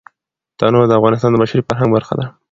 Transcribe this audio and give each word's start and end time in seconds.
تنوع 0.59 0.85
د 0.87 0.91
افغانستان 0.99 1.31
د 1.31 1.37
بشري 1.43 1.61
فرهنګ 1.67 1.89
برخه 1.95 2.13
ده. 2.19 2.25